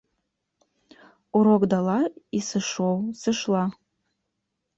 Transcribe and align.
Урок 1.39 1.63
дала 1.73 1.99
і 2.39 2.41
сышоў, 2.49 2.97
сышла. 3.21 3.63